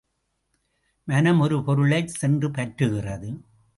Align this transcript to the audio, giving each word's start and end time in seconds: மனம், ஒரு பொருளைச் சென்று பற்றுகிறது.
மனம், 1.07 1.39
ஒரு 1.39 1.63
பொருளைச் 1.63 2.07
சென்று 2.07 2.49
பற்றுகிறது. 2.49 3.29